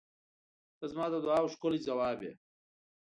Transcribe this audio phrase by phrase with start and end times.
[0.77, 2.33] ته زما د دعاوو ښکلی ځواب یې.